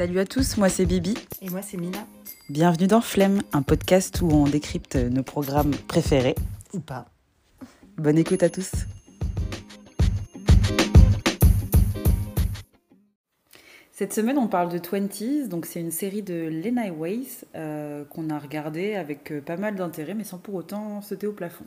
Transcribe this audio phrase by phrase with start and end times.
[0.00, 1.12] Salut à tous, moi c'est Bibi.
[1.42, 2.06] Et moi c'est Mina.
[2.48, 6.36] Bienvenue dans Flemme, un podcast où on décrypte nos programmes préférés.
[6.72, 7.04] Ou pas.
[7.98, 8.70] Bonne écoute à tous.
[13.92, 18.30] Cette semaine, on parle de Twenties, donc c'est une série de Lena Ways euh, qu'on
[18.30, 21.66] a regardée avec euh, pas mal d'intérêt, mais sans pour autant sauter au plafond.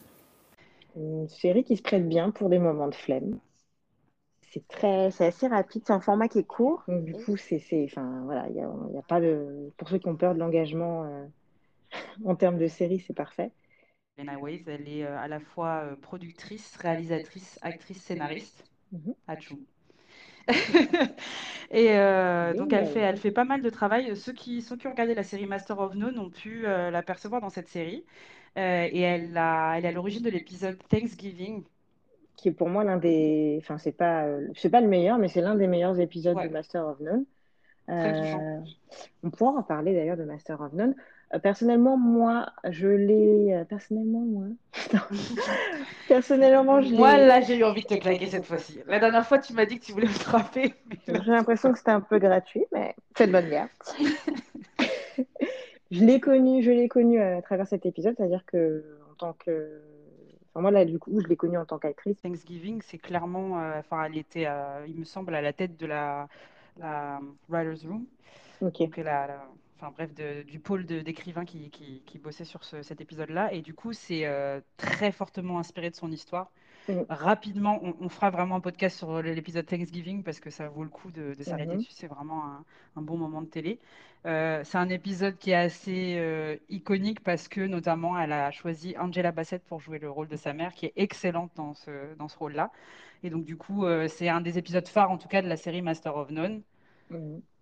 [0.96, 3.38] Une série qui se prête bien pour des moments de flemme.
[4.54, 7.58] C'est très, c'est assez rapide, c'est un format qui est court, donc du coup, c'est,
[7.60, 10.36] c'est, enfin voilà, il y a, y a pas de, pour ceux qui ont peur
[10.36, 11.26] de l'engagement euh,
[12.26, 13.54] en termes de série, c'est parfait.
[14.18, 18.66] Lena Ways, elle est euh, à la fois euh, productrice, réalisatrice, actrice, scénariste.
[18.92, 19.16] Mhm.
[19.28, 19.66] Achou.
[21.72, 24.16] Et euh, Oui, donc elle fait, elle fait pas mal de travail.
[24.18, 27.42] Ceux qui, ceux qui ont regardé la série Master of None ont pu euh, l'apercevoir
[27.42, 28.06] dans cette série.
[28.58, 31.64] Euh, et elle, a, elle est à l'origine de l'épisode Thanksgiving.
[32.36, 35.28] Qui est pour moi l'un des, enfin c'est pas, euh, c'est pas le meilleur, mais
[35.28, 36.48] c'est l'un des meilleurs épisodes Ouais.
[36.48, 37.26] de Master of None.
[37.90, 38.60] Euh,
[39.24, 40.96] on pourra en parler d'ailleurs de Master of None.
[41.34, 44.46] Euh, personnellement, moi, je l'ai, personnellement, moi,
[46.08, 48.80] personnellement, je Moi, là, j'ai eu envie de te claquer cette fois-ci.
[48.88, 50.74] La dernière fois, tu m'as dit que tu voulais me frapper.
[51.08, 53.68] là- J'ai l'impression que c'était un peu gratuit, mais c'est de bonne guerre.
[55.92, 59.80] Je l'ai connu, je l'ai connu à travers cet épisode, c'est-à-dire que en tant que,
[60.54, 62.22] enfin moi là du coup, je l'ai connu en tant qu'actrice.
[62.22, 65.86] Thanksgiving, c'est clairement, euh, enfin, elle était, euh, il me semble, à la tête de
[65.86, 66.28] la,
[66.78, 68.06] la writers' room.
[68.60, 68.80] Ok.
[68.80, 72.84] donc la, la- enfin bref, de- du pôle d'écrivains qui, qui, qui bossait sur ce-
[72.84, 73.54] cet épisode-là.
[73.54, 76.52] Et du coup, c'est euh, très fortement inspiré de son histoire.
[76.88, 77.08] Mhm.
[77.10, 80.90] Rapidement, on, on fera vraiment un podcast sur l'épisode Thanksgiving parce que ça vaut le
[80.90, 81.78] coup de, de s'arrêter Mhm.
[81.78, 81.92] dessus.
[81.92, 83.80] C'est vraiment un, un bon moment de télé.
[84.26, 88.96] Euh, c'est un épisode qui est assez euh, iconique parce que notamment, elle a choisi
[88.98, 92.30] Angela Bassett pour jouer le rôle de sa mère, qui est excellente dans ce, dans
[92.30, 92.72] ce rôle-là.
[93.24, 95.58] Et donc, du coup, euh, c'est un des épisodes phares, en tout cas, de la
[95.58, 96.64] série Master of None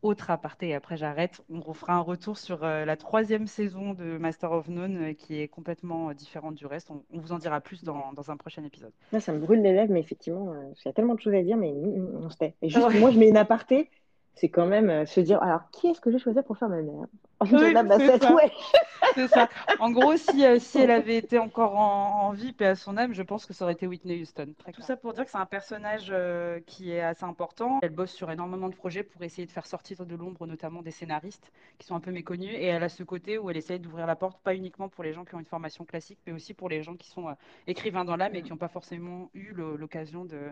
[0.01, 1.41] Autre aparté, et après j'arrête.
[1.49, 5.39] On refera un retour sur euh, la troisième saison de Master of None euh, qui
[5.39, 6.89] est complètement euh, différente du reste.
[6.89, 8.93] On, on vous en dira plus dans, dans un prochain épisode.
[9.11, 11.43] Là, ça me brûle les lèvres, mais effectivement, il y a tellement de choses à
[11.43, 12.55] dire, mais on se tait.
[12.61, 12.99] Et juste, Ouais.
[12.99, 13.89] moi, je mets une aparté,
[14.35, 16.81] c'est quand même euh, se dire, alors qui est-ce que je choisir pour faire ma
[16.81, 17.05] mère?
[17.41, 18.33] Angela c'est ça.
[18.33, 18.51] ouais.
[19.15, 19.49] C'est ça.
[19.79, 22.95] En gros, si, euh, si elle avait été encore en, en vie, paix à son
[22.97, 24.53] âme, je pense que ça aurait été Whitney Houston.
[24.73, 27.79] Tout ça pour dire que c'est un personnage euh, qui est assez important.
[27.81, 30.91] Elle bosse sur énormément de projets pour essayer de faire sortir de l'ombre notamment des
[30.91, 32.53] scénaristes qui sont un peu méconnus.
[32.53, 35.11] Et elle a ce côté où elle essaye d'ouvrir la porte, pas uniquement pour les
[35.11, 37.33] gens qui ont une formation classique, mais aussi pour les gens qui sont euh,
[37.67, 40.51] écrivains dans l'âme et qui n'ont pas forcément eu l'occasion de,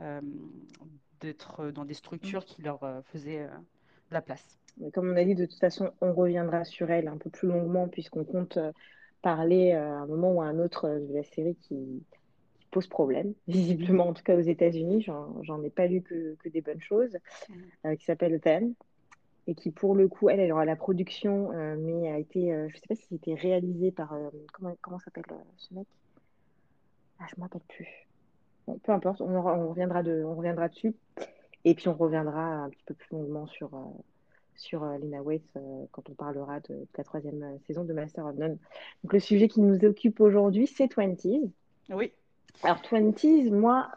[0.00, 0.20] euh,
[1.20, 4.58] d'être dans des structures qui leur euh, faisaient euh, de la place.
[4.78, 7.48] Mais Comme on a dit, de toute façon, on reviendra sur elle un peu plus
[7.48, 8.72] longuement, puisqu'on compte euh,
[9.22, 12.04] parler euh, à un moment ou à un autre euh, de la série qui,
[12.58, 15.02] qui pose problème, visiblement, en tout cas aux États-Unis.
[15.02, 17.16] J'en, ai pas lu que, que des bonnes choses,
[17.84, 18.74] euh, qui s'appelle Them,
[19.46, 22.68] et qui, pour le coup, elle, elle aura la production, euh, mais a été, euh,
[22.68, 25.86] je sais pas si c'était réalisé par, euh, comment, comment s'appelle euh, ce mec?
[27.18, 28.06] Ah, je ne me rappelle plus.
[28.82, 30.94] Peu importe, on, reviendra de, on reviendra dessus.
[31.64, 33.78] Et puis on reviendra un petit peu plus longuement sur, euh,
[34.54, 37.92] sur euh, Lena Waithe euh, quand on parlera de, de la troisième euh, saison de
[37.92, 38.58] Master of None.
[39.02, 41.50] Donc le sujet qui nous occupe aujourd'hui, c'est Twenties.
[41.90, 42.12] Oui.
[42.62, 43.90] Alors Twenties, moi,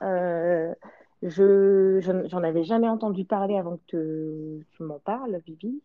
[1.21, 5.81] je j'en avais jamais entendu parler avant que te- tu m'en parles, Bibi.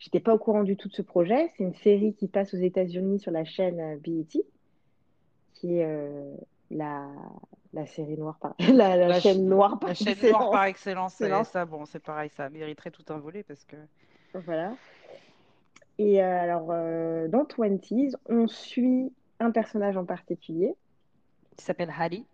[0.00, 1.50] J'étais pas au courant du tout de ce projet.
[1.56, 4.44] C'est une série qui passe aux États-Unis sur la chaîne BET,
[5.54, 6.34] qui est euh,
[6.70, 7.06] la,
[7.72, 10.40] la série noire par la, la La chaîne ch- noire par La chaîne excellence.
[10.40, 11.48] noire par excellence, Excellence.
[11.48, 13.76] ça, bon, c'est pareil, ça mériterait tout un volet parce que.
[14.34, 14.74] Voilà.
[15.98, 20.74] Et euh, alors, euh, dans Twenties, on suit un personnage en particulier.
[21.56, 22.24] Qui s'appelle Harry.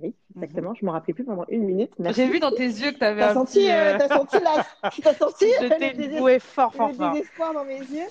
[0.00, 0.74] Oui, exactement.
[0.74, 1.92] Je me rappelais plus pendant une minute.
[2.10, 3.70] J'ai vu dans tes yeux que tu avais T'as un senti, petit.
[3.70, 4.66] euh, euh, t'as senti la,
[5.02, 5.64] t'as senti Je
[6.08, 7.12] le boué fort, fort, le fort.
[7.12, 8.06] désespoir dans mes yeux.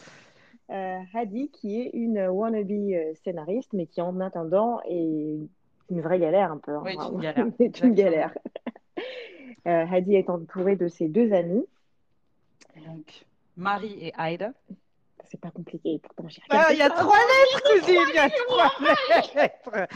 [0.71, 5.37] Euh, Hadi, qui est une wannabe euh, scénariste, mais qui en attendant est
[5.89, 6.71] une vraie galère un peu.
[6.73, 6.81] hein.
[6.85, 7.11] Oui, Vraiment.
[7.17, 7.45] une galère.
[7.57, 8.33] C'est une galère.
[9.67, 11.63] Euh, Hadi est entourée de ses deux amis.
[12.83, 13.25] Donc,
[13.55, 14.53] Marie et Aida.
[15.25, 18.29] C'est pas compliqué, pourtant j'ai Ah, il y a trois lettres, cousine, il y a
[18.31, 18.71] trois
[19.35, 19.87] lettres.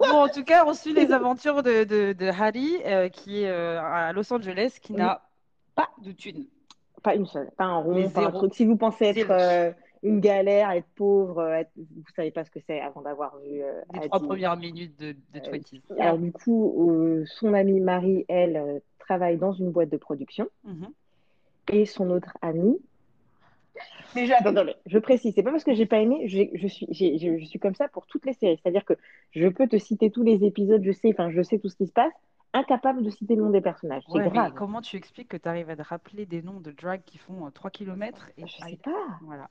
[0.00, 3.48] Bon, en tout cas, on suit les aventures de, de, de Harry, euh, qui est
[3.50, 4.98] euh, à Los Angeles, qui Oui.
[5.00, 5.20] n'a
[5.74, 6.46] pas de thunes.
[7.02, 8.54] Pas une seule, pas un rond, pas un truc.
[8.54, 9.70] Si vous pensez être euh,
[10.02, 13.62] une galère, être pauvre, euh, être- vous savez pas ce que c'est avant d'avoir vu
[13.62, 15.58] euh, Les trois premières minutes de, de Euh,
[15.90, 16.00] 20.
[16.00, 20.48] Alors du coup, euh, son amie Marie, elle, euh, travaille dans une boîte de production.
[20.64, 20.88] Mhm.
[21.72, 22.78] Et son autre amie...
[24.14, 26.86] Déjà, attends, attends, je précise, c'est pas parce que j'ai pas aimé, j'ai- je suis,
[26.90, 28.58] j'ai- je, je suis comme ça pour toutes les séries.
[28.62, 28.94] C'est-à-dire que
[29.30, 31.86] je peux te citer tous les épisodes, je sais, enfin, je sais tout ce qui
[31.86, 32.12] se passe.
[32.52, 34.02] Incapable de citer le nom des personnages.
[34.08, 34.52] C'est Ouais, grave.
[34.54, 37.46] comment tu expliques que tu arrives à te rappeler des noms de drag qui font
[37.46, 38.90] euh, 3 km et Je sais pas.
[39.22, 39.48] voilà.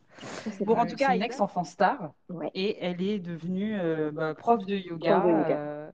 [0.52, 0.82] Sais Bon, pas.
[0.82, 2.52] en tout cas, une ex-enfant star Ouais.
[2.54, 5.20] et elle est devenue euh, bah, prof de yoga.
[5.20, 5.58] Prof de yoga.
[5.58, 5.92] euh,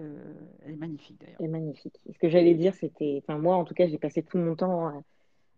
[0.00, 0.34] euh,
[0.64, 1.36] elle est magnifique d'ailleurs.
[1.40, 2.00] C'est magnifique.
[2.12, 3.22] Ce que j'allais dire, c'était.
[3.26, 4.94] Enfin, moi, en tout cas, j'ai passé tout mon temps à,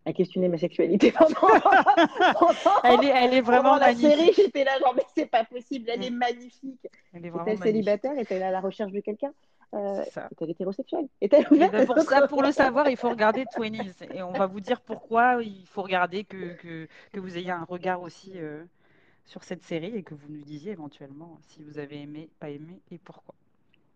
[0.05, 1.35] à questionner ma sexualité pendant.
[1.35, 2.53] pendant-
[2.85, 4.11] Elle est, elle est vraiment pendant la magnifique.
[4.11, 6.87] série, j'étais là, genre, mais c'est pas possible, elle est magnifique.
[7.13, 7.63] Elle est vraiment Est-elle magnifique.
[7.85, 9.33] célibataire Est-elle à la recherche de quelqu'un
[9.75, 10.21] Euh, C'est.
[10.21, 14.15] Est-elle hétérosexuelle Est-elle ouverte ben, pour ça, pour le savoir, il faut regarder 20s.
[14.15, 17.65] Et on va vous dire pourquoi il faut regarder que, que, que vous ayez un
[17.65, 18.63] regard aussi euh,
[19.25, 22.81] sur cette série et que vous nous disiez éventuellement si vous avez aimé, pas aimé
[22.91, 23.35] et pourquoi.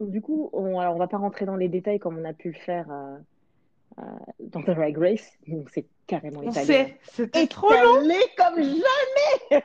[0.00, 2.58] Du coup, on, on va pas rentrer dans les détails comme on a pu le
[2.58, 3.19] faire euh,
[3.99, 4.02] euh,
[4.40, 5.31] dans The Drag Race.
[5.49, 6.96] On s'est carrément On étalé.
[7.02, 8.08] c'était trop long.
[8.37, 9.62] Comme jamais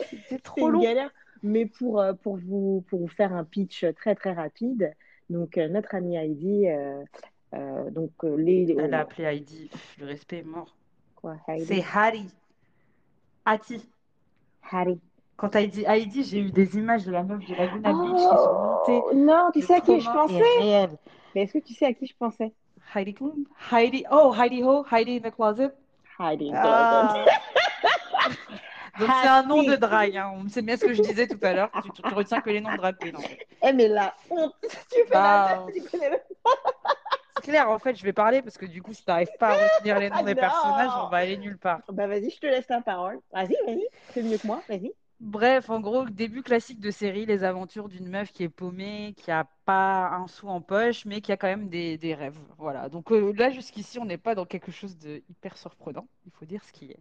[0.00, 0.80] C'était C'est trop une long.
[0.82, 1.10] galère.
[1.42, 4.94] Mais pour, euh, pour, vous, pour vous faire un pitch très très rapide,
[5.30, 8.76] donc euh, notre amie Heidi, euh, donc les.
[8.78, 9.70] Elle a oh, appelé Heidi.
[9.98, 10.76] Le respect est mort.
[11.16, 11.66] quoi, Heidi?
[11.66, 12.26] C'est Harry.
[13.44, 13.88] Hati.
[14.70, 15.00] Harry.
[15.36, 18.52] Quand dit Heidi, j'ai eu des images de la meuf de Laguna Beach qui sont
[18.60, 19.02] montées.
[19.06, 20.66] Oh, non, tu sais à qui je pensais?
[20.66, 20.88] est.
[21.34, 22.52] Mais est-ce que tu sais à qui je pensais?
[22.94, 23.44] Heidi Klum?
[23.70, 24.04] Heidi.
[24.10, 25.72] Oh, Heidi Ho, Heidi in the closet.
[26.18, 26.50] Heidi.
[26.52, 27.24] Ah.
[28.98, 30.16] Donc c'est un nom de drague.
[30.16, 30.32] Hein.
[30.34, 31.70] On sait bien ce que je disais tout à l'heure.
[31.82, 33.16] Tu, tu retiens que les noms de drag queen.
[33.16, 33.38] en fait.
[33.62, 34.54] Eh, mais la honte
[34.92, 36.20] Tu fais Bah, la tu connais le-
[37.36, 39.54] C'est clair, en fait, je vais parler parce que du coup, si t'arrives pas à
[39.54, 40.40] retenir les noms des Non.
[40.40, 41.80] personnages, on va aller nulle part.
[41.88, 43.20] Bah, vas-y, je te laisse la parole.
[43.32, 43.86] Vas-y, vas-y.
[44.12, 44.92] C'est mieux que moi, vas-y.
[45.20, 49.32] Bref, en gros, début classique de série, les aventures d'une meuf qui est paumée, qui
[49.32, 52.38] a pas un sou en poche, mais qui a quand même des, des rêves.
[52.56, 52.88] Voilà.
[52.88, 56.06] Donc euh, là, jusqu'ici, on n'est pas dans quelque chose de hyper surprenant.
[56.26, 57.00] Il faut dire ce qui est.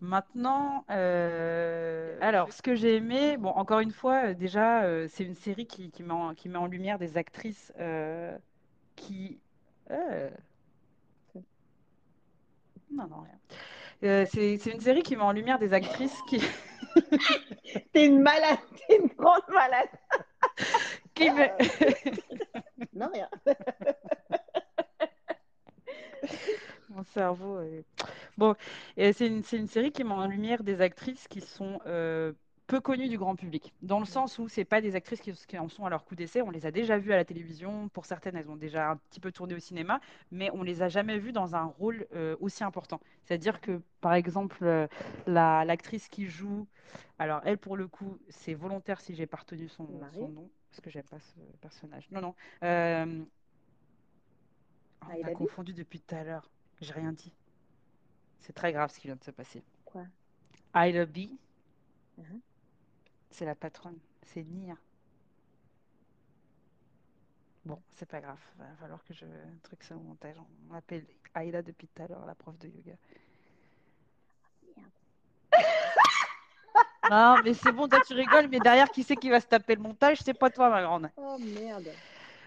[0.00, 5.34] Maintenant, euh, alors, ce que j'ai aimé, bon, encore une fois, euh, déjà, c'est une
[5.34, 7.72] série qui, qui met en, qui met en lumière des actrices
[8.96, 9.40] qui.
[12.90, 13.38] Non, non, rien.
[14.04, 16.40] Euh, c'est une série qui met en lumière des actrices qui,
[17.92, 18.58] T'es une malade,
[18.88, 19.88] t'es une grande malade.
[21.14, 21.48] qui me-
[22.94, 23.28] Non, rien.
[26.88, 27.60] Mon cerveau.
[27.60, 27.84] est-
[28.36, 28.54] Bon,
[28.96, 32.32] et c'est une, c'est une série qui met en lumière des actrices qui sont euh,
[32.66, 35.58] peu connues du grand public, dans le sens où c'est pas des actrices qui, qui
[35.58, 36.42] en sont à leur coup d'essai.
[36.42, 37.88] On les a déjà vues à la télévision.
[37.88, 40.00] Pour certaines, elles ont déjà un petit peu tourné au cinéma,
[40.32, 43.00] mais on les a jamais vues dans un rôle euh, aussi important.
[43.24, 44.88] C'est-à-dire que, par exemple, euh,
[45.26, 46.66] la, l'actrice qui joue,
[47.18, 50.90] alors elle pour le coup, c'est volontaire si j'ai pas retenu son, nom, parce que
[50.90, 52.08] j'aime pas ce personnage.
[52.10, 52.34] Non, non.
[52.64, 53.22] euh,
[55.02, 56.50] on a confondu depuis tout à l'heure.
[56.80, 57.32] J'ai rien dit.
[58.40, 59.62] C'est très grave ce qui vient de se passer.
[59.84, 60.04] Quoi?
[60.74, 61.28] Ida B,
[62.18, 62.40] Mhm.
[63.30, 63.98] C'est la patronne.
[64.22, 64.76] C'est Nia.
[67.64, 68.38] Bon, c'est pas grave.
[68.58, 69.24] Va falloir que je
[69.62, 70.36] truc ça au montage.
[70.38, 72.94] On m'appelle Aïda depuis tout à l'heure, la prof de yoga.
[77.10, 79.76] Non, mais c'est bon, toi tu rigoles, mais derrière, qui c'est qui va se taper
[79.76, 80.18] le montage?
[80.24, 81.10] C'est pas toi, ma grande.
[81.16, 81.88] Oh merde.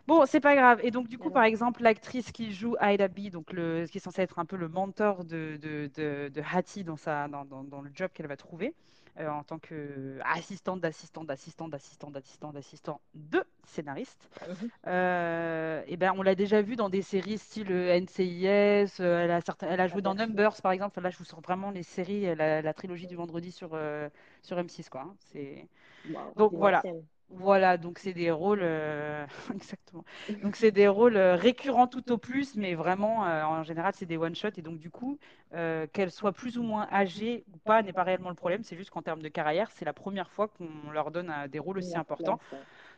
[0.05, 0.79] Bon, c'est pas grave.
[0.83, 3.99] Et donc, du coup, Alors par exemple, l'actrice qui joue Ida B, donc le, qui
[3.99, 7.45] est censée être un peu le mentor de, de, de, de Hattie dans, sa, dans,
[7.45, 8.73] dans, dans le job qu'elle va trouver,
[9.19, 14.69] euh, en tant qu'assistante d'assistante d'assistante d'assistante d'assistante d'assistant de scénariste, Mhm.
[14.87, 19.41] euh, et ben, on l'a déjà vu dans des séries style euh, NCIS, elle, a
[19.41, 20.15] certain- elle a joué dans Aperçu.
[20.15, 21.01] Numbers, par exemple.
[21.01, 24.09] Là, je vous sors vraiment les séries, la, la trilogie du vendredi sur, euh,
[24.43, 25.01] sur M6, quoi.
[25.01, 25.15] hein.
[25.19, 25.67] C'est...
[26.03, 26.87] Wow, Donc, voilà.
[27.31, 30.03] Voilà, donc c'est des rôles, euh, exactement.
[30.41, 34.07] Donc c'est des rôles euh, récurrents tout au plus, mais vraiment, euh, en général, c'est
[34.07, 34.57] des one-shots.
[34.57, 35.19] Et donc du coup,
[35.53, 38.63] euh, qu'elles soient plus ou moins âgées ou pas n'est pas réellement le problème.
[38.63, 41.77] C'est juste qu'en termes de carrière, c'est la première fois qu'on leur donne des rôles
[41.77, 42.39] aussi importants.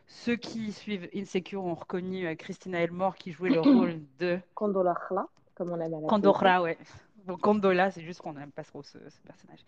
[0.07, 4.95] Ceux qui suivent Insecure ont reconnu Christina Elmore qui jouait le rôle de Condola
[5.61, 6.77] comme on aime à la Condora, ouais.
[7.25, 9.59] Bon, Condola, c'est juste qu'on n'aime pas trop ce, ce personnage.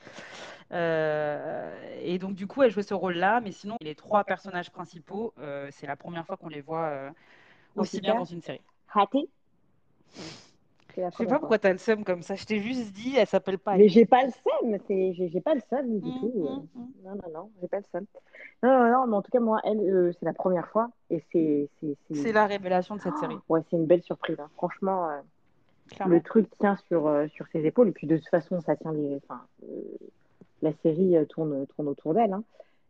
[0.71, 5.33] Euh, et donc, du coup, elle jouait ce rôle-là, mais sinon, les trois personnages principaux,
[5.39, 7.09] euh, c'est la première fois qu'on les voit euh,
[7.77, 8.61] aussi bien dans une série.
[10.97, 12.35] La Je sais pas pourquoi t'as le seum comme ça.
[12.35, 13.77] Je t'ai juste dit, elle s'appelle pas.
[13.77, 16.47] Mais j'ai pas le seum, c'est- j'ai pas le seum du Hum, tout.
[16.75, 16.91] hum.
[17.03, 18.05] Non, non, non, j'ai pas le seum.
[18.61, 21.23] Non, non, non, mais en tout cas, moi, elle, euh, c'est la première fois et
[21.31, 21.69] c'est.
[21.79, 24.39] c'est- c'est- C'est la révélation de cette série, Ouais, c'est une belle surprise.
[24.39, 24.49] hein.
[24.55, 25.21] Franchement, euh,
[25.95, 26.15] clairement.
[26.15, 28.93] le truc tient sur, euh, sur ses épaules et puis de toute façon, ça tient.
[29.23, 29.81] Enfin, euh,
[30.61, 32.33] la série euh, tourne, tourne autour d'elle.
[32.33, 32.43] hein.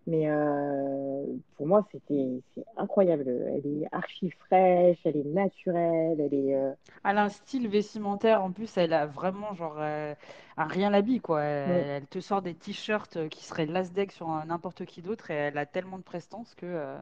[0.05, 3.25] Mais euh, pour moi, c'était c'est incroyable.
[3.29, 6.75] Elle est archi fraîche, elle est naturelle, elle est.
[7.05, 10.15] Elle a un style vestimentaire, en plus, elle a vraiment genre un
[10.57, 11.41] rien l'habille, quoi.
[11.41, 11.87] Elle, Ouais.
[11.87, 15.65] elle te sort des t-shirts qui seraient l'asdec sur n'importe qui d'autre et elle a
[15.65, 16.95] tellement de prestance que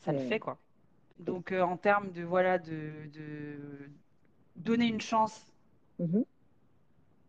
[0.00, 0.58] ça le fait, quoi.
[1.18, 3.88] Donc, euh, en termes de, voilà, de, de
[4.56, 5.40] donner une chance.
[5.98, 6.24] Mhm.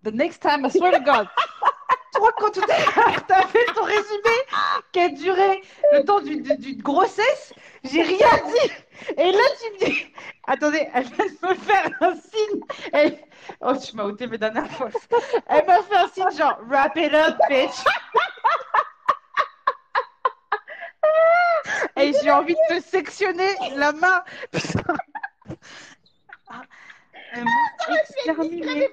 [0.04, 1.28] The next time, I swear to God.
[2.14, 4.38] Toi, quand tout à l'heure, t'as fait ton résumé
[4.92, 5.62] qui a duré
[5.94, 6.42] le temps d'une
[6.82, 7.54] grossesse,
[7.84, 8.72] j'ai rien dit.
[9.18, 10.14] Et là, tu me dis.
[10.48, 12.62] Attendez, elle vient de me faire un signe.
[12.94, 13.20] Elle-
[13.62, 15.08] Oh, tu m'as ôté mes dernières forces.
[15.48, 17.84] Elle m'a fait un signe genre, wrap it up, bitch.
[21.98, 24.24] Et j'ai envie de te sectionner la main.
[24.52, 24.96] Putain.
[27.46, 28.88] Ah, exterminé.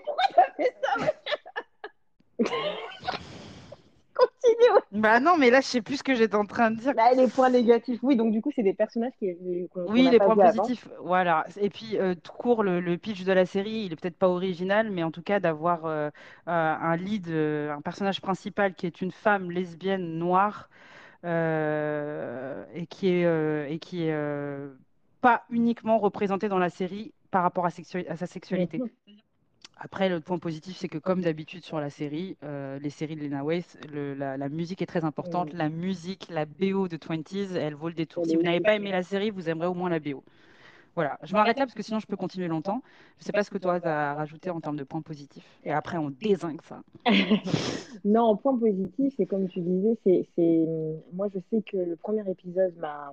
[4.15, 4.79] Continue.
[4.93, 6.95] Bah non, mais là, je sais plus ce que j'étais en train de dire.
[6.95, 7.99] Là, les points négatifs.
[8.03, 9.35] Oui, donc du coup, c'est des personnages qui.
[9.73, 10.63] qu'on- qu'on Oui, n'a les pas points avant.
[10.63, 11.47] positifs, voilà.
[11.61, 14.29] Et puis, euh, tout court, le, le pitch de la série, il est peut-être pas
[14.29, 16.11] original, mais en tout cas, d'avoir euh,
[16.47, 20.69] euh, un lead, euh, un personnage principal qui est une femme lesbienne noire
[21.25, 24.69] euh, et qui est, euh, et qui est euh,
[25.23, 28.81] pas uniquement représentée dans la série par rapport à, sexu- à sa sexualité.
[29.77, 33.23] Après, le point positif, c'est que comme d'habitude sur la série, euh, les séries de
[33.23, 35.53] Lena Waithe, le- la, la musique est très importante.
[35.53, 35.57] Mm.
[35.57, 38.25] La musique, la BO de 20s, elle vaut le détour.
[38.25, 40.23] Si vous n'avez pas aimé la série, vous aimerez au moins la BO.
[40.95, 42.81] Voilà, je m'arrête là parce que sinon je peux continuer longtemps.
[43.19, 45.59] Je sais pas ce que toi tu as rajouté en termes de points positifs.
[45.65, 46.83] Et après, on dézingue ça.
[48.05, 50.65] Non, point positif, c'est comme tu disais, c'est, c'est,
[51.13, 53.13] moi je sais que le premier épisode m'a,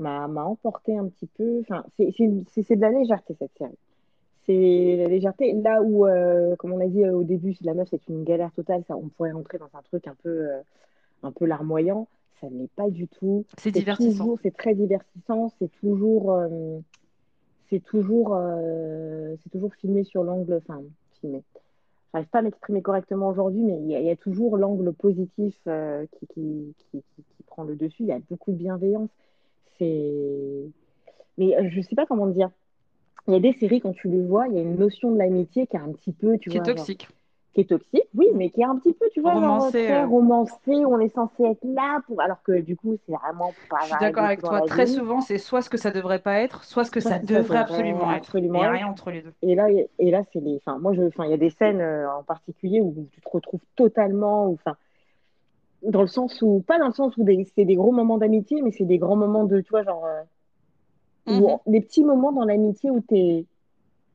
[0.00, 1.60] m'a, emporté un petit peu.
[1.60, 3.76] Enfin, c'est, de la légèreté cette série.
[4.46, 5.52] C'est la légèreté.
[5.52, 8.50] Là où, euh, comme on a dit euh, au début, la meuf c'est une galère
[8.52, 10.60] totale, ça, on pourrait rentrer dans un truc un peu, euh,
[11.22, 12.08] un peu larmoyant.
[12.40, 13.44] Ça ne l'est pas du tout.
[13.58, 14.36] C'est divertissant.
[14.42, 15.52] c'est très divertissant.
[15.58, 16.34] C'est toujours,
[17.68, 18.34] c'est toujours,
[19.42, 20.80] c'est toujours filmé sur l'angle, enfin
[21.20, 21.42] filmé.
[22.14, 24.94] J'arrive pas à m'exprimer correctement aujourd'hui, mais il y, a, il y a toujours l'angle
[24.94, 25.54] positif
[26.18, 28.04] qui, qui, qui, qui- qui prend le dessus.
[28.04, 29.10] Il y a beaucoup de bienveillance.
[29.80, 30.70] C'est,
[31.38, 32.50] mais euh, je sais pas comment dire.
[33.28, 35.18] Il y a des séries quand tu le vois, il y a une notion de
[35.18, 37.08] l'amitié qui est un petit peu, tu Qui est genre, toxique.
[37.54, 40.06] qui est toxique, oui, mais qui est un petit peu, tu vois, Romancé, euh.
[40.06, 43.78] romancé, où on est censé être là pour, alors que du coup, c'est vraiment pas
[43.82, 44.62] Je suis d'accord avec toi.
[44.62, 44.92] Très vie.
[44.92, 47.42] souvent, c'est soit ce que ça devrait pas être, soit ce que Soit ça devrait
[47.42, 48.38] devrait absolument être.
[48.38, 49.32] Il n'y a rien entre les deux.
[49.42, 51.80] Et là, et là, c'est les, enfin, moi, je, enfin, il y a des scènes
[51.80, 54.76] euh, en particulier où tu te retrouves totalement, enfin,
[55.82, 58.70] dans le sens où, pas dans le sens où c'est des gros moments d'amitié, mais
[58.72, 60.22] c'est des grands moments de, tu vois, genre, euh,
[61.26, 61.58] Mhm.
[61.66, 63.44] des petits moments dans l'amitié où t'es,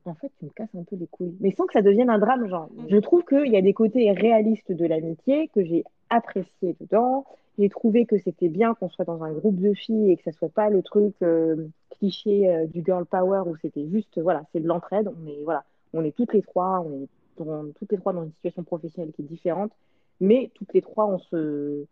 [0.06, 2.20] en fait, tu me casses un peu les couilles, mais sans que ça devienne un
[2.20, 2.70] drame, genre.
[2.76, 2.88] Mhm.
[2.90, 7.26] Je trouve qu'il y a des côtés réalistes de l'amitié que j'ai apprécié dedans.
[7.58, 10.34] J'ai trouvé que c'était bien qu'on soit dans un groupe de filles et que ça
[10.34, 14.60] soit pas le truc euh, cliché euh, du girl power où c'était juste, voilà, c'est
[14.60, 15.08] de l'entraide.
[15.08, 17.08] On est, voilà, on est toutes les trois, on est
[17.44, 19.72] dans- toutes les trois dans une situation professionnelle qui est différente,
[20.20, 21.86] mais toutes les trois, on se,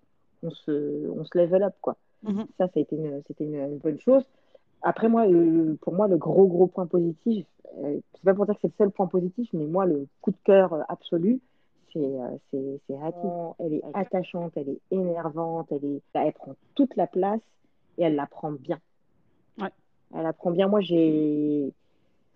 [0.44, 1.96] on se, on se level up, quoi.
[2.24, 2.46] Mhm.
[2.58, 4.24] Ça, ça a été une, c'était une, une bonne chose.
[4.82, 7.46] Après, moi, le- pour moi, le gros, gros point positif,
[7.84, 10.32] euh, c'est pas pour dire que c'est le seul point positif, mais moi, le coup
[10.32, 11.40] de cœur euh, absolu,
[11.92, 13.28] c'est euh, c'est Hattie.
[13.60, 17.40] Elle est attachante, elle est énervante, elle, est, elle prend toute la place
[17.98, 18.80] et elle la prend bien.
[19.60, 19.70] Ouais.
[20.16, 20.68] Elle la prend bien.
[20.68, 21.72] Moi, j'ai.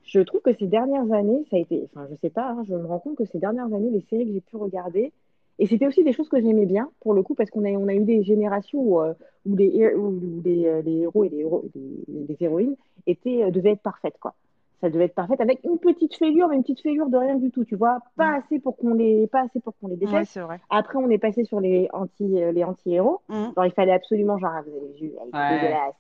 [0.04, 1.84] Je trouve que ces dernières années, ça a été.
[1.86, 4.26] Enfin, je sais pas, hein, je me rends compte que ces dernières années, les séries
[4.26, 5.12] que j'ai pu regarder,
[5.60, 7.88] et c'était aussi des choses que j'aimais bien, pour le coup, parce qu'on a, on
[7.88, 9.14] a eu des générations où, euh,
[9.46, 12.76] où les, où les, euh, les héros et les, héros- les, les héroïnes
[13.08, 14.34] étaient, euh, devaient être parfaites, quoi.
[14.80, 17.50] Ça devait être parfaite avec une petite fêlure, mais une petite fêlure de rien du
[17.50, 17.98] tout, tu vois.
[18.16, 18.42] Pas Mm.
[18.44, 19.96] assez pour qu'on les, pas assez pour qu'on les.
[20.06, 20.60] Ouais, vrai.
[20.70, 23.22] Après, on est passé sur les anti, les anti-héros.
[23.56, 25.60] Genre, il fallait absolument, genre, ah, vous avez vu, elle est Ouais.
[25.60, 25.96] dégueulasse.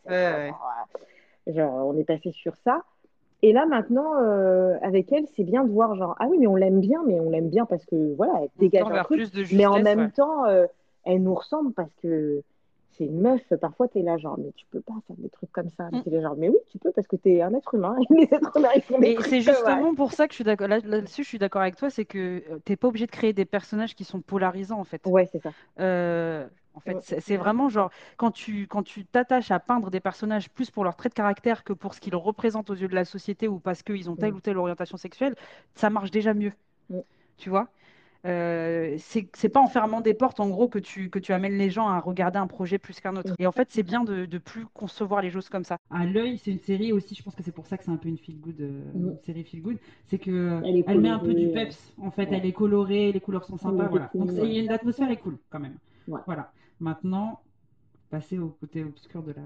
[1.48, 2.84] Ouais, genre, on est passé sur ça.
[3.44, 6.56] Et là, maintenant, euh, avec elle, c'est bien de voir, genre, ah oui, mais on
[6.56, 9.18] l'aime bien, mais on l'aime bien parce que, voilà, elle On dégage un truc.
[9.18, 9.58] plus de justesse.
[9.58, 10.12] Mais en même ouais.
[10.12, 10.66] temps, euh,
[11.06, 12.42] elle nous ressemble parce que
[12.98, 13.42] c'est une meuf.
[13.62, 15.88] Parfois, t'es là, genre, mais tu peux pas faire des trucs comme ça.
[15.92, 16.04] Mais Mm.
[16.04, 17.96] t'es là, genre, mais oui, tu peux parce que t'es un être humain.
[18.10, 20.44] Les êtres humains, ils font des Et trucs c'est justement pour ça que je suis
[20.44, 20.68] d'accord.
[20.68, 23.34] Là, là-dessus, je suis d'accord avec toi, c'est que euh, t'es pas obligé de créer
[23.34, 25.02] des personnages qui sont polarisants en fait.
[25.06, 25.52] Ouais, c'est ça.
[25.80, 27.20] Euh, en fait, Ouais.
[27.20, 30.96] c'est vraiment genre quand tu quand tu t'attaches à peindre des personnages plus pour leur
[30.96, 33.82] trait de caractère que pour ce qu'ils représentent aux yeux de la société ou parce
[33.84, 35.36] qu'ils ont telle ou telle orientation sexuelle,
[35.74, 36.54] ça marche déjà mieux.
[37.38, 37.68] Tu vois?
[38.26, 41.58] Euh, c'est c'est pas en fermant des portes en gros que tu, que tu amènes
[41.58, 43.34] les gens à regarder un projet plus qu'un autre.
[43.40, 45.78] Et en fait, c'est bien de, de plus concevoir les choses comme ça.
[45.92, 47.98] À l'œil, c'est une série aussi, je pense que c'est pour ça que c'est un
[47.98, 51.34] peu une feel good, euh, une série feel good, c'est que Elle met un peu
[51.34, 51.94] du peps.
[52.02, 52.38] En fait, ouais.
[52.38, 54.10] elle est colorée, les couleurs sont sympas, Ouais, voilà.
[54.16, 55.78] Donc effectivement, c'est- il y a une atmosphère est cool quand même.
[56.08, 56.20] Ouais.
[56.26, 56.52] Voilà.
[56.80, 57.40] Maintenant,
[58.10, 59.42] passer au côté obscur de la,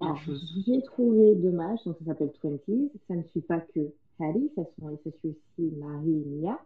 [0.00, 0.62] Alors, chose.
[0.66, 2.90] j'ai trouvé dommage, donc ça s'appelle Twenties.
[3.08, 3.80] Ça ne suit pas que
[4.20, 6.60] Harry, ça, sont, ça suit aussi Marie et Mia.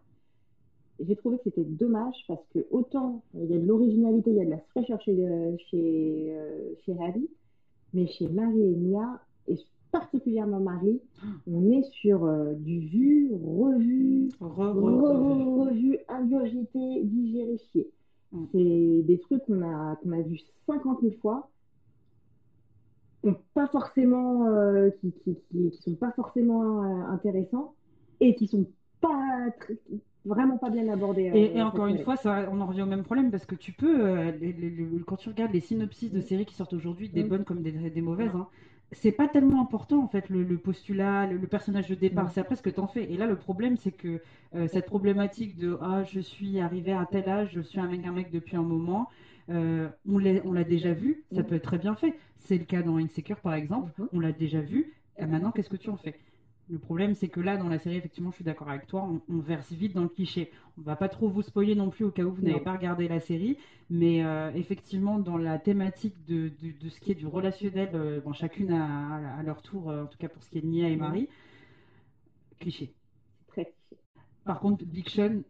[0.99, 4.35] J'ai trouvé que c'était dommage parce que autant euh, il y a de l'originalité, il
[4.35, 7.29] y a de la fraîcheur chez, euh, chez, euh, chez Harry,
[7.93, 9.57] mais chez Marie et Mia, et
[9.91, 10.99] particulièrement Marie,
[11.49, 17.89] on est sur euh, du vu, revu, revu, ingurgité, digéré, chier.
[18.51, 21.49] C'est des trucs qu'on a, qu'on a vus 50 000 fois,
[23.23, 27.73] qui pas forcément, euh, qui, qui, qui, sont pas forcément euh, intéressants
[28.19, 28.65] et qui sont
[29.01, 29.47] pas
[30.25, 31.31] vraiment pas bien abordés.
[31.33, 33.71] Et, et encore une fois, ça, on en revient au même problème parce que tu
[33.71, 34.31] peux,
[35.07, 38.01] quand tu regardes les synopsis de séries qui sortent aujourd'hui, des bonnes comme des, des
[38.01, 38.47] mauvaises, hein,
[38.91, 42.61] c'est pas tellement important en fait le, postulat, le, personnage de départ, c'est après ce
[42.61, 43.11] que tu en fais.
[43.11, 44.21] Et là le problème c'est que
[44.55, 48.05] euh, cette problématique de ah je suis arrivé à tel âge, je suis un mec
[48.05, 49.09] un mec depuis un moment,
[49.49, 52.17] euh, on l'a déjà vu, ça peut être très bien fait.
[52.39, 54.07] C'est le cas dans Insecure par exemple, mhm.
[54.13, 54.93] on l'a déjà vu.
[55.17, 56.15] Et maintenant qu'est-ce que tu en fais?
[56.69, 59.39] Le problème, c'est que là, dans la série, effectivement, je suis d'accord avec toi, on,
[59.39, 60.51] verse vite dans le cliché.
[60.77, 63.07] On va pas trop vous spoiler non plus au cas où vous n'avez pas regardé
[63.07, 63.57] la série,
[63.89, 66.51] mais euh, effectivement, dans la thématique de,
[66.89, 70.29] ce qui est du relationnel, euh, bon, chacune à, leur tour, euh, en tout cas
[70.29, 71.27] pour ce qui est de Nia et Marie,
[72.59, 72.93] cliché.
[73.47, 74.03] Très cliché.
[74.45, 75.41] Par contre, Big Sean,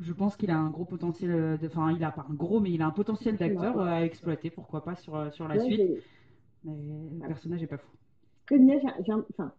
[0.00, 2.80] je pense qu'il a un gros potentiel, enfin, il a pas un gros, mais il
[2.80, 5.80] a un potentiel d'acteur à exploiter, pourquoi pas sur, sur la suite.
[6.64, 6.76] Mais
[7.20, 7.90] le personnage est pas fou.
[8.52, 9.52] Nia, j'ai, enfin,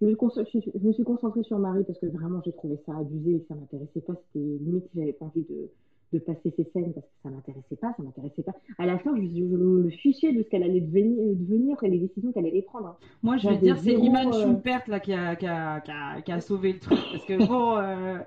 [0.00, 3.54] je me, suis concentrée sur Marie parce que vraiment j'ai trouvé ça abusé et ça
[3.54, 4.14] m'intéressait pas.
[4.14, 5.70] C'était limite j'avais pas envie de,
[6.12, 8.52] de, passer ces scènes parce que ça m'intéressait pas, ça m'intéressait pas.
[8.76, 12.30] À la fin, je, me fichais de ce qu'elle allait devenir, devenir, et les décisions
[12.32, 12.88] qu'elle allait prendre.
[12.88, 12.96] Hein.
[13.22, 14.42] Moi, je vais dire, c'est Iman euh...
[14.42, 17.46] Schumpert là qui a, qui, a, qui, a, qui a, sauvé le truc parce que
[17.46, 18.18] bon, euh,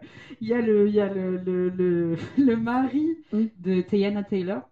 [0.41, 3.43] il y a le, y a le, le, le, le mari mm.
[3.59, 4.67] de Tayana Taylor.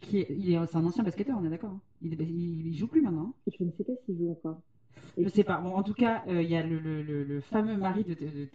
[0.00, 1.70] Qui est, il est, c'est un ancien basketteur, on est d'accord.
[1.70, 1.80] Hein.
[2.02, 3.32] Il, il, il, joue plus maintenant.
[3.46, 3.52] Hein.
[3.56, 4.60] Je ne sais pas s'il joue encore.
[5.18, 5.58] Je sais pas.
[5.58, 8.48] Bon, en tout cas, euh, il y a le, le, le, fameux mari de, de,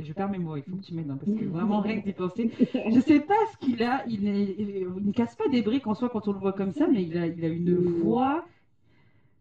[0.00, 2.06] Je perds mes mots, il faut que tu m'aides, hein, parce que vraiment rien que
[2.06, 2.50] d'y penser.
[2.58, 4.04] Je sais pas ce qu'il a.
[4.08, 7.02] Il, ne casse pas des briques en soi quand on le voit comme ça, mais
[7.02, 8.44] il a, il a une voix.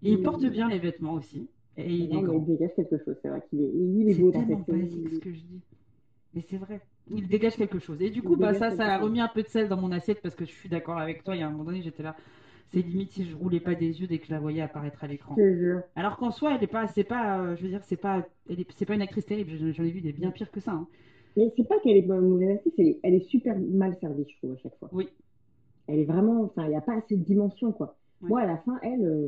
[0.03, 1.48] Et il porte bien les vêtements aussi.
[1.77, 4.47] Et il, non, il dégage quelque chose, c'est vrai qu'il est, il est beau dans
[4.47, 5.62] cette basique ce que je dis.
[6.34, 6.80] Mais c'est vrai.
[7.12, 8.02] Il dégage quelque chose.
[8.02, 10.21] Et du coup, bah, ça, ça a remis un peu de sel dans mon assiette
[10.21, 11.36] parce que je suis d'accord avec toi.
[11.36, 12.15] Il y a un moment donné, j'étais là
[12.71, 15.08] c'est limite si je roulais pas des yeux dès que je la voyais apparaître à
[15.08, 15.36] l'écran.
[15.95, 18.25] Alors qu'en soi, elle est pas, c'est pas, euh, je veux dire, c'est pas,
[18.75, 19.51] c'est pas une actrice terrible.
[19.73, 20.71] J'en ai vu des bien pires que ça.
[20.71, 20.88] Hein.
[21.38, 24.58] Mais c'est pas qu'elle est mauvaise actrice, elle est, super mal servie, je trouve à
[24.58, 24.89] chaque fois.
[24.93, 25.10] Oui.
[25.88, 27.97] Elle est vraiment, enfin, il n'y a pas assez de dimension, quoi.
[28.21, 29.28] Moi, à la fin, elle, euh,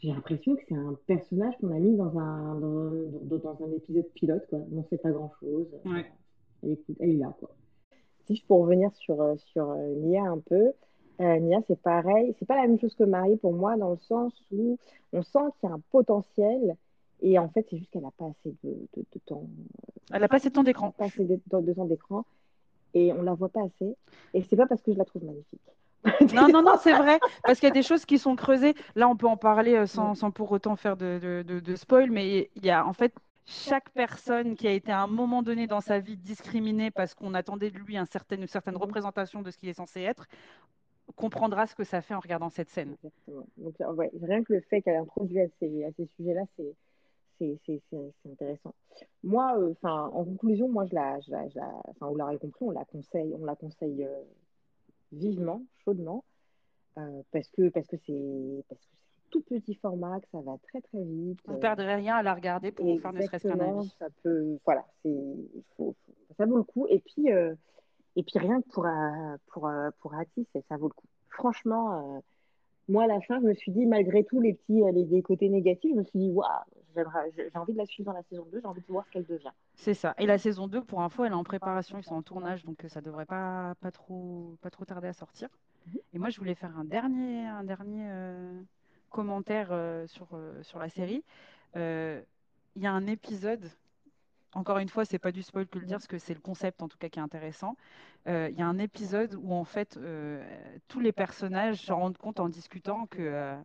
[0.00, 4.44] j'ai l'impression que c'est un personnage qu'on a mis dans un, dans, un épisode pilote,
[4.50, 4.58] quoi.
[4.72, 5.66] On ne sait pas grand chose.
[6.62, 7.54] Elle, est, elle est là, quoi.
[8.26, 10.72] Si pour revenir sur, euh, sur Nia un peu,
[11.20, 12.34] euh, Nia, c'est pareil.
[12.38, 14.78] C'est pas la même chose que Marie pour moi, dans le sens où
[15.12, 16.76] on sent qu'il y a un potentiel.
[17.20, 18.76] Et en fait, c'est juste qu'elle n'a pas assez de,
[19.26, 19.42] temps.
[20.12, 20.92] Elle n'a pas assez de temps d'écran.
[20.92, 22.24] Pas assez de, temps d'écran.
[22.94, 23.96] Et on la voit pas assez.
[24.34, 25.60] Et c'est pas parce que je la trouve magnifique.
[26.34, 27.18] non, non, non, c'est vrai.
[27.42, 28.74] Parce qu'il y a des choses qui sont creusées.
[28.94, 32.10] Là, on peut en parler euh, sans, sans pour autant faire de, de, spoil.
[32.10, 33.12] Mais il y a en fait
[33.48, 37.34] chaque personne qui a été à un moment donné dans sa vie discriminée parce qu'on
[37.34, 40.26] attendait de lui un certain, une certaine représentation de ce qu'il est censé être,
[41.18, 42.94] comprendra ce que ça fait en regardant cette scène.
[43.04, 43.46] Exactement.
[43.56, 43.74] Donc,
[44.22, 46.74] rien que le fait qu'elle introduit à ces, à ces sujets-là, c'est
[47.38, 48.74] c'est intéressant.
[49.22, 52.70] Moi, euh, en conclusion, moi, je la, je la, je la vous l'aurez compris, on
[52.70, 54.22] la conseille, on la conseille euh,
[55.12, 56.24] vivement, chaudement,
[56.98, 60.40] euh, parce que parce que c'est parce que c'est un tout petit format, que ça
[60.40, 61.38] va très très vite.
[61.46, 63.94] Vous ne perdrez rien à la regarder pour vous faire ne serait-ce qu'un avis.
[63.98, 65.16] Ça peut, voilà, c'est,
[66.36, 66.86] ça vaut le coup.
[66.88, 67.28] Et puis
[68.16, 71.06] et puis rien que pour, euh, pour, euh, pour Atis, ça vaut le coup.
[71.30, 72.20] Franchement, euh,
[72.88, 75.92] moi à la fin, je me suis dit, malgré tous les petits les, côtés négatifs,
[75.94, 76.48] je me suis dit, waouh,
[76.96, 79.26] j'ai envie de la suivre dans la saison 2, j'ai envie de voir ce qu'elle
[79.26, 79.52] devient.
[79.74, 80.14] C'est ça.
[80.18, 82.84] Et la saison 2, pour info, elle est en préparation, ils sont en tournage, donc
[82.88, 85.48] ça devrait pas, pas, trop, pas trop tarder à sortir.
[85.86, 85.98] Mhm.
[86.14, 88.10] Et moi, je voulais faire un dernier, un dernier
[89.10, 89.68] commentaire
[90.06, 90.28] sur,
[90.62, 91.22] sur la série.
[91.76, 93.70] Il y a un épisode
[94.54, 96.82] encore une fois, c'est pas du spoil que le dire, parce que c'est le concept
[96.82, 97.76] en tout cas qui est intéressant.
[98.26, 100.42] Euh, il y a un épisode où en fait euh,
[100.88, 103.56] tous les personnages se rendent compte en discutant que euh,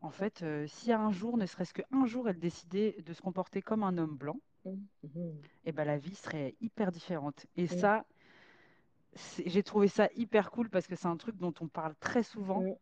[0.00, 3.82] en fait, si un jour, ne serait-ce qu'un jour, elle décidait de se comporter comme
[3.82, 4.70] un homme blanc, mmh.
[5.02, 5.08] et
[5.64, 7.46] eh ben la vie serait hyper différente.
[7.56, 7.68] Et mmh.
[7.68, 8.04] ça,
[9.46, 12.60] j'ai trouvé ça hyper cool parce que c'est un truc dont on parle très souvent.
[12.60, 12.74] Mmh.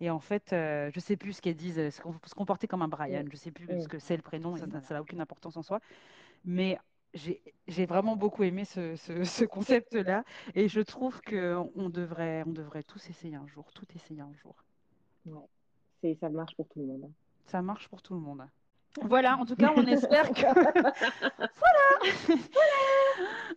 [0.00, 3.36] Et en fait, je sais plus ce qu'elles disent, se comporter comme un Brian, je
[3.36, 5.80] sais plus ce que c'est le prénom, ça n'a aucune importance en soi.
[6.44, 6.78] Mais
[7.14, 10.24] j'ai vraiment beaucoup aimé ce, ce, concept-là
[10.54, 14.54] et je trouve qu'on devrait, on devrait tous essayer un jour, tout essayer un jour.
[15.26, 16.16] Ouais.
[16.20, 17.10] Ça marche pour tout le monde.
[17.46, 18.44] Ça marche pour tout le monde.
[19.02, 20.42] Voilà, en tout cas, on espère que.
[21.60, 21.88] voilà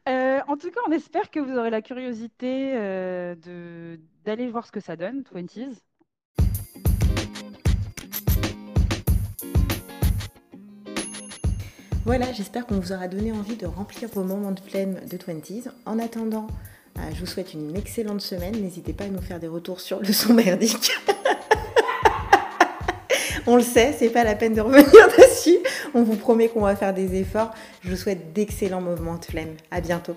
[0.10, 4.72] euh, En tout cas, on espère que vous aurez la curiosité euh, d'aller voir ce
[4.72, 5.82] que ça donne, 20s.
[12.04, 15.70] Voilà, j'espère qu'on vous aura donné envie de remplir vos moments de flemme de 20s.
[15.86, 16.48] En attendant,
[16.98, 18.60] euh, je vous souhaite une excellente semaine.
[18.60, 20.92] N'hésitez pas à nous faire des retours sur le son merdique.
[23.48, 24.86] On le sait, c'est pas la peine de revenir
[25.18, 25.58] dessus.
[25.94, 27.54] On vous promet qu'on va faire des efforts.
[27.84, 29.54] Je vous souhaite d'excellents moments de flemme.
[29.70, 30.16] À bientôt.